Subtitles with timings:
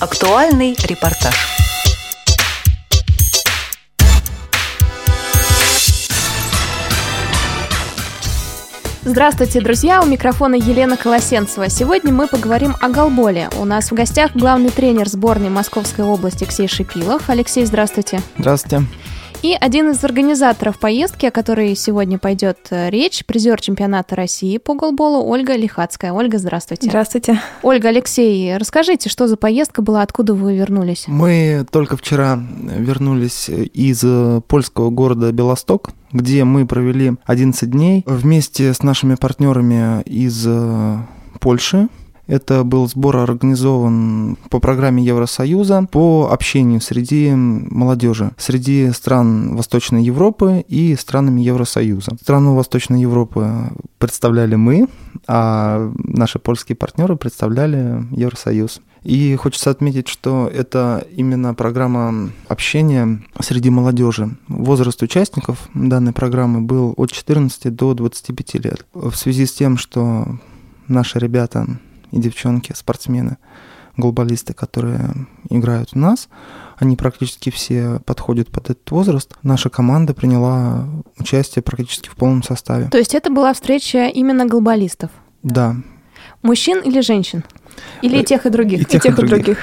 [0.00, 1.34] Актуальный репортаж.
[9.02, 10.00] Здравствуйте, друзья!
[10.00, 11.68] У микрофона Елена Колосенцева.
[11.68, 13.50] Сегодня мы поговорим о голболе.
[13.58, 17.28] У нас в гостях главный тренер сборной Московской области Алексей Шипилов.
[17.28, 18.20] Алексей, здравствуйте.
[18.38, 18.86] Здравствуйте.
[19.40, 24.74] И один из организаторов поездки, о которой сегодня пойдет э, речь, призер чемпионата России по
[24.74, 26.12] голболу Ольга Лихацкая.
[26.12, 26.88] Ольга, здравствуйте.
[26.88, 27.40] Здравствуйте.
[27.62, 31.04] Ольга, Алексей, расскажите, что за поездка была, откуда вы вернулись?
[31.06, 38.74] Мы только вчера вернулись из э, польского города Белосток, где мы провели 11 дней вместе
[38.74, 40.96] с нашими партнерами из э,
[41.38, 41.88] Польши,
[42.28, 50.64] это был сбор организован по программе Евросоюза по общению среди молодежи, среди стран Восточной Европы
[50.68, 52.16] и странами Евросоюза.
[52.20, 53.50] Страну Восточной Европы
[53.98, 54.88] представляли мы,
[55.26, 58.82] а наши польские партнеры представляли Евросоюз.
[59.04, 64.36] И хочется отметить, что это именно программа общения среди молодежи.
[64.48, 68.86] Возраст участников данной программы был от 14 до 25 лет.
[68.92, 70.38] В связи с тем, что
[70.88, 71.78] наши ребята
[72.12, 73.38] и девчонки, спортсмены,
[73.96, 75.10] голболисты, которые
[75.50, 76.28] играют у нас,
[76.76, 79.36] они практически все подходят под этот возраст.
[79.42, 82.88] Наша команда приняла участие практически в полном составе.
[82.88, 85.10] То есть это была встреча именно голболистов?
[85.42, 85.76] Да.
[86.42, 87.44] Мужчин или женщин?
[88.02, 88.82] Или и тех, и других?
[88.82, 89.44] И тех, и, тех, и других.
[89.44, 89.58] других.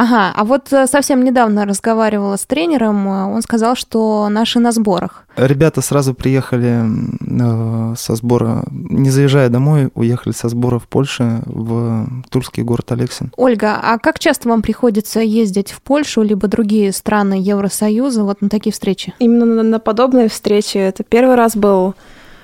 [0.00, 4.70] Ага, а вот э, совсем недавно разговаривала с тренером, э, он сказал, что наши на
[4.70, 5.24] сборах.
[5.36, 6.84] Ребята сразу приехали
[7.20, 13.32] э, со сбора, не заезжая домой, уехали со сбора в Польше, в тульский город Алексин.
[13.36, 18.48] Ольга, а как часто вам приходится ездить в Польшу, либо другие страны Евросоюза вот на
[18.48, 19.14] такие встречи?
[19.18, 20.78] Именно на, подобные встречи.
[20.78, 21.96] Это первый раз был,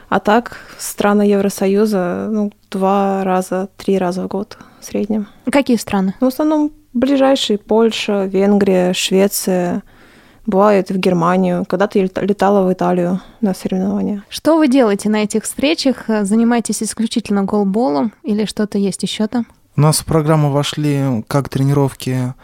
[0.08, 5.28] а так страны Евросоюза, ну, два раза, три раза в год в среднем.
[5.48, 6.16] Какие страны?
[6.20, 9.82] Ну, в основном Ближайшие Польша, Венгрия, Швеция.
[10.46, 11.64] Бывает в Германию.
[11.64, 14.22] Когда-то летала в Италию на соревнования.
[14.28, 16.04] Что вы делаете на этих встречах?
[16.06, 19.46] Занимаетесь исключительно голболом или что-то есть еще там?
[19.77, 22.34] У нас в программу вошли как тренировки,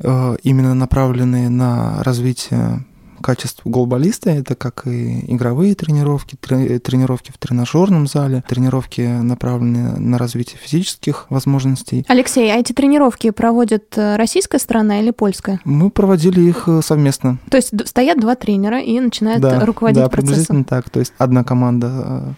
[0.00, 2.84] э, именно направленные на развитие
[3.24, 4.28] качеств голболиста.
[4.28, 12.04] Это как и игровые тренировки, тренировки в тренажерном зале, тренировки направленные на развитие физических возможностей.
[12.08, 15.58] Алексей, а эти тренировки проводит э, российская сторона или польская?
[15.64, 17.38] Мы проводили их э, совместно.
[17.50, 20.26] То есть стоят два тренера и начинают да, руководить да, процессом?
[20.26, 20.90] приблизительно так.
[20.90, 22.32] То есть одна команда э,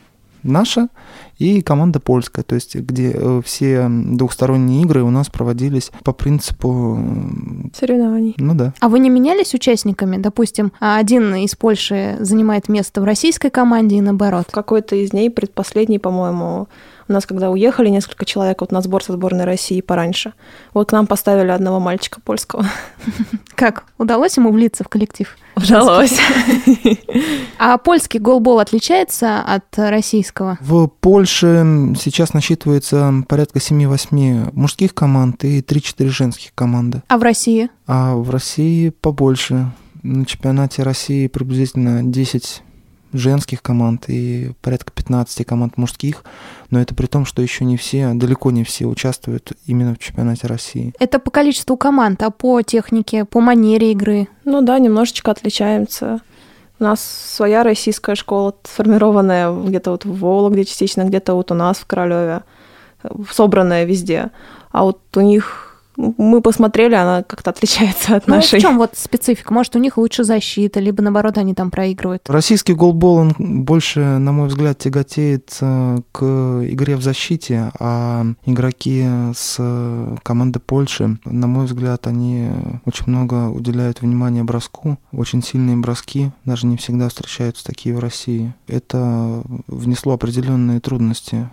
[0.45, 0.89] наша
[1.39, 6.99] и команда польская, то есть где э, все двухсторонние игры у нас проводились по принципу...
[7.75, 8.35] Соревнований.
[8.39, 8.73] Ну да.
[8.81, 10.17] А вы не менялись участниками?
[10.17, 14.47] Допустим, один из Польши занимает место в российской команде и наоборот?
[14.51, 16.69] Какой-то из ней, предпоследний, по-моему,
[17.09, 20.33] у нас, когда уехали несколько человек вот на сбор со сборной России пораньше,
[20.75, 22.67] вот к нам поставили одного мальчика польского.
[23.55, 23.85] Как?
[23.99, 25.37] Удалось ему влиться в коллектив?
[25.57, 26.19] Удалось.
[27.59, 30.59] А польский голбол отличается от российского?
[30.61, 37.03] В Польше сейчас насчитывается порядка 7-8 мужских команд и 3-4 женских команды.
[37.09, 37.71] А в России?
[37.87, 39.73] А в России побольше.
[40.03, 42.63] На чемпионате России приблизительно 10
[43.13, 46.25] женских команд и порядка 15 команд мужских,
[46.71, 50.47] но это при том, что еще не все, далеко не все участвуют именно в чемпионате
[50.47, 50.93] России.
[50.99, 54.29] Это по количеству команд, а по технике, по манере игры?
[54.45, 56.21] Ну да, немножечко отличаемся.
[56.79, 61.79] У нас своя российская школа, сформированная где-то вот в Вологде частично, где-то вот у нас
[61.79, 62.43] в Королеве,
[63.31, 64.31] собранная везде.
[64.73, 65.66] А вот у них
[65.97, 68.59] мы посмотрели, она как-то отличается от ну, нашей.
[68.59, 69.53] в чем вот специфика?
[69.53, 72.29] Может, у них лучше защита, либо наоборот они там проигрывают?
[72.29, 76.25] Российский голбол, он больше, на мой взгляд, тяготеет э, к
[76.69, 79.57] игре в защите, а игроки с
[80.23, 82.49] команды Польши, на мой взгляд, они
[82.85, 84.99] очень много уделяют внимания броску.
[85.13, 88.55] Очень сильные броски, даже не всегда встречаются такие в России.
[88.67, 91.49] Это внесло определенные трудности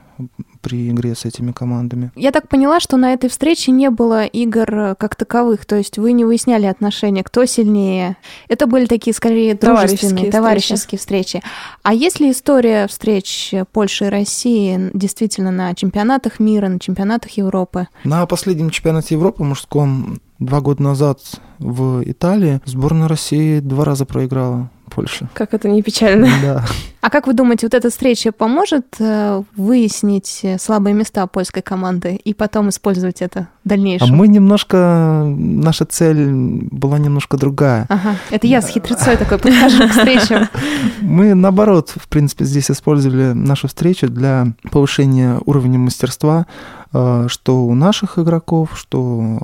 [0.63, 2.12] при игре с этими командами.
[2.16, 6.13] Я так поняла, что на этой встрече не было игр как таковых, то есть вы
[6.13, 8.18] не выясняли отношения, кто сильнее.
[8.48, 11.24] Это были такие скорее дружественные, товарищеские встречи.
[11.24, 11.44] встречи.
[11.83, 17.88] А есть ли история встреч Польши и России действительно на чемпионатах мира, на чемпионатах Европы?
[18.06, 21.19] На последнем чемпионате Европы мужском два года назад
[21.59, 25.27] в Италии сборная России два раза проиграла Польши.
[25.33, 26.30] Как это не печально.
[26.41, 26.65] Да.
[27.03, 32.15] А как вы думаете, вот эта встреча поможет э, выяснить э, слабые места польской команды
[32.15, 34.09] и потом использовать это в дальнейшем?
[34.09, 35.25] А мы немножко...
[35.27, 36.31] Наша цель
[36.71, 37.88] была немножко другая.
[37.89, 40.47] Ага, это я с хитрецой такой подхожу к встречам.
[41.01, 46.47] Мы, наоборот, в принципе, здесь использовали нашу встречу для повышения уровня мастерства,
[46.94, 49.39] э, что у наших игроков, что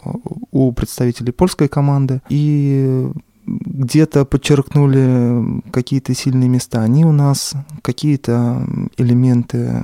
[0.52, 2.22] у представителей польской команды.
[2.30, 3.12] И
[3.50, 6.82] где-то подчеркнули какие-то сильные места.
[6.82, 8.62] Они у нас какие-то
[8.98, 9.84] элементы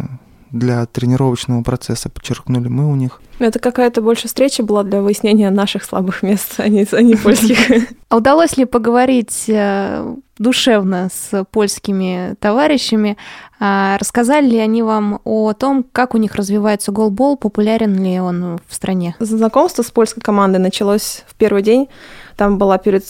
[0.55, 3.21] для тренировочного процесса подчеркнули мы у них.
[3.39, 7.57] Это какая-то больше встреча была для выяснения наших слабых мест, а не, а не польских.
[8.07, 13.17] А удалось ли поговорить э, душевно с польскими товарищами?
[13.59, 18.59] А рассказали ли они вам о том, как у них развивается голбол, популярен ли он
[18.67, 19.15] в стране?
[19.19, 21.89] Знакомство с польской командой началось в первый день.
[22.37, 23.05] Там была перед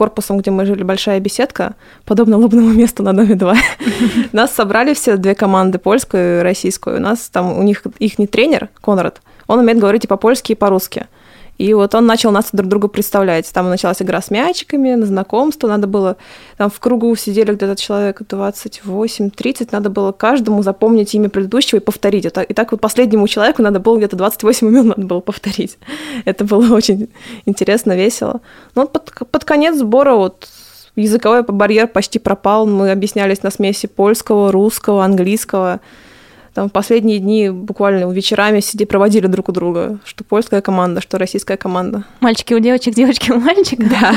[0.00, 1.74] корпусом, где мы жили, большая беседка,
[2.06, 3.54] подобно лобному месту на доме 2.
[4.32, 6.96] Нас собрали все две команды, польскую и российскую.
[6.96, 10.54] У нас там, у них их не тренер, Конрад, он умеет говорить и по-польски, и
[10.54, 11.06] по-русски.
[11.60, 13.52] И вот он начал нас друг другу представлять.
[13.52, 15.68] Там началась игра с мячиками, на знакомство.
[15.68, 16.16] Надо было...
[16.56, 19.68] Там в кругу сидели где-то человек 28-30.
[19.70, 22.24] Надо было каждому запомнить имя предыдущего и повторить.
[22.24, 25.76] И так вот последнему человеку надо было где-то 28 имен надо было повторить.
[26.24, 27.10] Это было очень
[27.44, 28.40] интересно, весело.
[28.74, 30.48] Но под, под конец сбора вот
[30.96, 32.66] языковой барьер почти пропал.
[32.66, 35.80] Мы объяснялись на смеси польского, русского, английского
[36.54, 41.18] там в последние дни буквально вечерами сиди проводили друг у друга, что польская команда, что
[41.18, 42.04] российская команда.
[42.20, 43.88] Мальчики у девочек, девочки у мальчиков.
[43.88, 44.14] Да.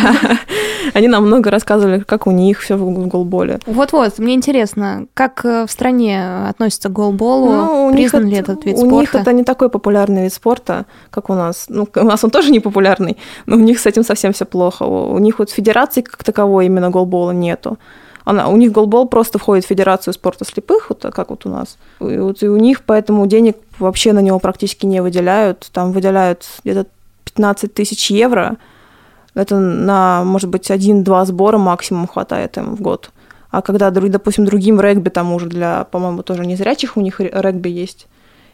[0.93, 3.59] Они нам много рассказывали, как у них все в голболе.
[3.65, 7.51] Вот-вот, мне интересно, как э, в стране относятся к голболу?
[7.51, 8.95] Ну, Признан ли этот вид спорта?
[8.95, 11.65] У них это не такой популярный вид спорта, как у нас.
[11.69, 14.83] Ну, у нас он тоже не популярный, но у них с этим совсем все плохо.
[14.83, 17.77] У них вот федерации как таковой именно голбола нету.
[18.25, 21.77] Она, у них голбол просто входит в Федерацию спорта слепых, вот как вот у нас.
[21.99, 25.69] И, вот, и у них поэтому денег вообще на него практически не выделяют.
[25.73, 26.87] Там выделяют где-то
[27.25, 28.57] 15 тысяч евро.
[29.33, 33.11] Это на, может быть, один-два сбора максимум хватает им в год.
[33.49, 38.07] А когда, допустим, другим регби, там уже для, по-моему, тоже незрячих у них регби есть,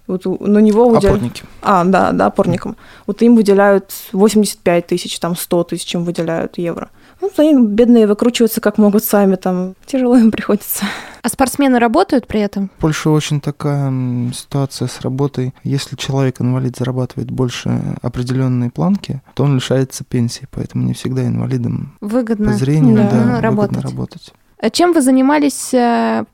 [0.07, 1.17] вот на него выделяют...
[1.17, 1.43] Опорники.
[1.61, 2.75] А, да, да, опорникам.
[3.05, 6.89] Вот им выделяют 85 тысяч, там 100 тысяч им выделяют евро.
[7.21, 10.85] Ну, они бедные выкручиваются как могут сами, там тяжело им приходится.
[11.21, 12.69] А спортсмены работают при этом?
[12.77, 13.91] В Польше очень такая
[14.33, 15.53] ситуация с работой.
[15.63, 22.51] Если человек-инвалид зарабатывает больше определенной планки, то он лишается пенсии, поэтому не всегда инвалидам выгодно
[22.51, 23.71] по зрению да, да, работать.
[23.71, 24.33] выгодно работать.
[24.61, 26.25] А чем вы занимались э,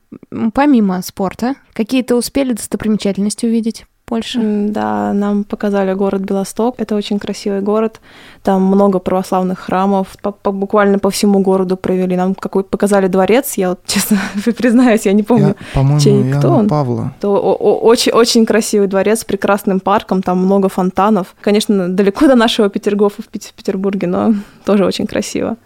[0.53, 1.55] помимо спорта?
[1.73, 3.85] Какие-то успели достопримечательности увидеть?
[4.05, 4.39] Польши?
[4.69, 6.75] Да, нам показали город Белосток.
[6.77, 8.01] Это очень красивый город.
[8.43, 10.07] Там много православных храмов.
[10.21, 12.15] По, по, буквально по всему городу провели.
[12.15, 13.53] Нам какой показали дворец.
[13.57, 14.19] Я вот, честно
[14.57, 16.67] признаюсь, я не помню, я, по-моему, чей, кто он.
[16.67, 17.13] Павла.
[17.19, 20.21] То очень, очень красивый дворец с прекрасным парком.
[20.21, 21.35] Там много фонтанов.
[21.41, 24.33] Конечно, далеко до нашего Петергофа в Петербурге, но
[24.65, 25.57] тоже очень красиво.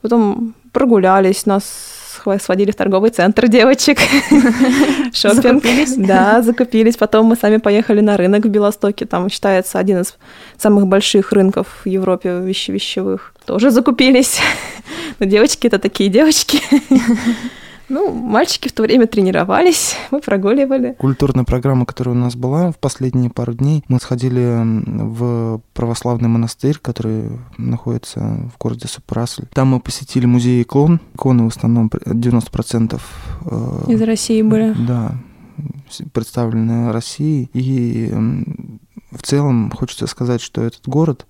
[0.00, 1.64] Потом прогулялись, нас
[2.40, 3.98] сводили в торговый центр девочек.
[5.12, 5.64] Шопинг.
[5.98, 6.96] Да, закупились.
[6.96, 9.04] Потом мы сами поехали на рынок в Белостоке.
[9.04, 10.16] Там считается один из
[10.58, 13.34] самых больших рынков в Европе вещевых.
[13.46, 14.40] Тоже закупились.
[15.18, 16.60] Но девочки это такие девочки.
[17.88, 20.94] Ну, мальчики в то время тренировались, мы прогуливали.
[20.98, 26.78] Культурная программа, которая у нас была в последние пару дней, мы сходили в православный монастырь,
[26.80, 28.20] который находится
[28.54, 29.44] в городе Супрасль.
[29.52, 31.00] Там мы посетили музей икон.
[31.14, 33.00] Иконы в основном 90%
[33.44, 34.74] э, из России были.
[34.86, 35.16] Да,
[36.12, 37.50] представлены Россией.
[37.52, 38.12] И
[39.10, 41.26] в целом хочется сказать, что этот город,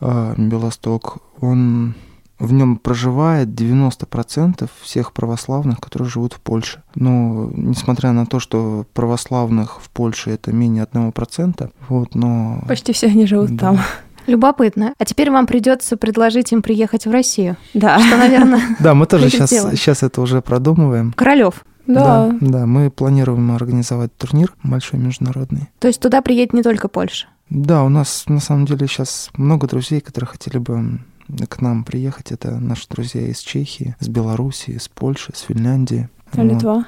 [0.00, 1.94] э, Белосток, он
[2.42, 6.82] в нем проживает 90% всех православных, которые живут в Польше.
[6.94, 12.62] Но несмотря на то, что православных в Польше это менее 1%, вот, но...
[12.66, 13.58] Почти все они живут да.
[13.58, 13.80] там.
[14.26, 14.94] Любопытно.
[14.98, 17.56] А теперь вам придется предложить им приехать в Россию.
[17.74, 17.98] Да.
[17.98, 18.60] Что, наверное.
[18.80, 21.12] Да, мы тоже сейчас, сейчас это уже продумываем.
[21.12, 21.64] Королев.
[21.86, 22.28] Да.
[22.28, 22.36] да.
[22.40, 25.68] Да, мы планируем организовать турнир большой международный.
[25.78, 27.26] То есть туда приедет не только Польша?
[27.50, 31.00] Да, у нас на самом деле сейчас много друзей, которые хотели бы
[31.48, 32.32] к нам приехать.
[32.32, 36.08] Это наши друзья из Чехии, с Белоруссии, с Польши, с Финляндии.
[36.34, 36.86] А Литва?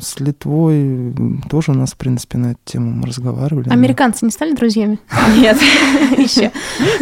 [0.00, 1.14] С Литвой
[1.48, 3.70] тоже у нас, в принципе, на эту тему мы разговаривали.
[3.70, 4.26] Американцы но...
[4.26, 4.98] не стали друзьями?
[5.38, 5.58] Нет,
[6.18, 6.52] еще.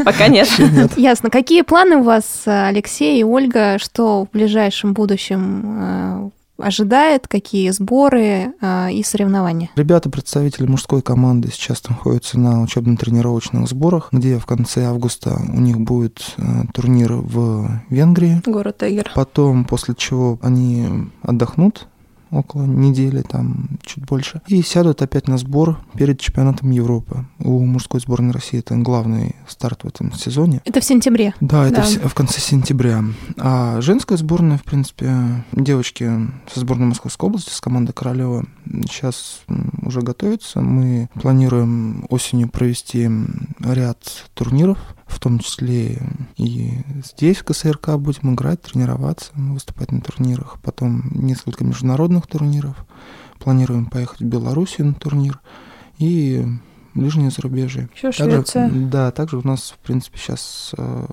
[0.04, 0.48] Пока нет.
[0.96, 1.28] Ясно.
[1.30, 6.30] Какие планы у вас, Алексей и Ольга, что в ближайшем будущем э,
[6.62, 9.71] ожидает, какие сборы э, и соревнования?
[9.76, 15.81] Ребята, представители мужской команды, сейчас находятся на учебно-тренировочных сборах, где в конце августа у них
[15.81, 16.42] будет э,
[16.73, 18.42] турнир в Венгрии.
[18.47, 19.11] Город Эгер.
[19.14, 21.88] Потом, после чего они отдохнут
[22.32, 27.26] около недели, там чуть больше, и сядут опять на сбор перед чемпионатом Европы.
[27.38, 30.60] У мужской сборной России это главный старт в этом сезоне.
[30.64, 31.34] Это в сентябре?
[31.40, 31.82] Да, это да.
[31.82, 33.04] В, в конце сентября.
[33.36, 36.10] А женская сборная, в принципе, девочки
[36.52, 38.44] со сборной Московской области, с командой Королева,
[38.84, 39.42] сейчас
[39.82, 40.60] уже готовятся.
[40.60, 43.08] Мы планируем осенью провести
[43.60, 43.98] ряд
[44.34, 44.78] турниров
[45.12, 46.02] в том числе
[46.37, 46.73] и
[47.04, 50.59] здесь, в КСРК, будем играть, тренироваться, выступать на турнирах.
[50.62, 52.85] Потом несколько международных турниров.
[53.38, 55.40] Планируем поехать в Белоруссию на турнир.
[55.99, 56.45] И
[56.95, 57.88] ближнее зарубежье.
[57.95, 58.69] Еще Швеция.
[58.69, 61.07] Также, да, также у нас, в принципе, сейчас э,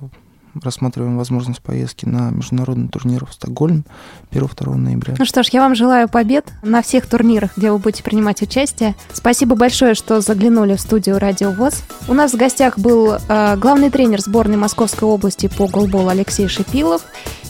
[0.62, 3.86] рассматриваем возможность поездки на международный турнир в Стокгольм
[4.32, 5.16] 1-2 ноября.
[5.18, 8.96] Ну что ж, я вам желаю побед на всех турнирах, где вы будете принимать участие.
[9.14, 11.84] Спасибо большое, что заглянули в студию Радио ВОЗ.
[12.08, 17.04] У нас в гостях был э, главный тренер сборной Московской области по голболу Алексей Шипилов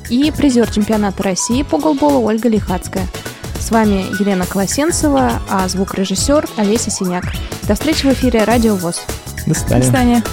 [0.10, 3.06] и призер чемпионата России по голболу Ольга Лихацкая.
[3.60, 7.25] С вами Елена Колосенцева, а звукорежиссер Олеся Синяк.
[7.63, 9.03] До встречи в эфире Радио ВОЗ.
[9.46, 9.82] До свидания.
[9.82, 10.24] До свидания.